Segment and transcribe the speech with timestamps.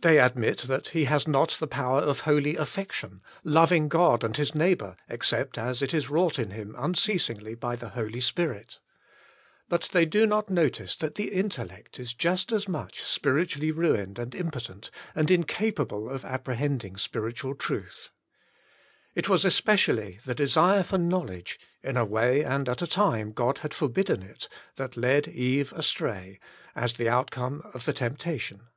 [0.00, 4.54] They admit that he has not the power of holy affection, loving God and his
[4.54, 8.78] neighbour, except as it is wrought in him unceasingly by the Holy Spirit.
[9.68, 14.32] But they do not notice that the intellect is just as much spiritually ruined and
[14.36, 18.10] impotent, and incapable of appre hending spiritual truth.
[19.16, 23.58] It was especially the desire for knowledge, in a way and at a time God
[23.58, 26.38] had forbidden it, that led Eve astray,
[26.76, 28.68] as the out come of the temptation.